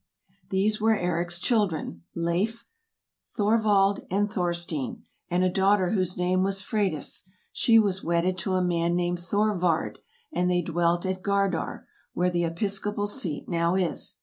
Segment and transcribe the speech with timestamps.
[0.49, 2.65] These were Eric's children: Leif,
[3.37, 8.63] Thorvald, and Thorstein, and a daughter whose name was Freydis; she was wedded to a
[8.63, 9.99] man named Thorvard,
[10.33, 11.85] and they dwelt at Gardar,
[12.15, 14.15] where the episcopal seat now is.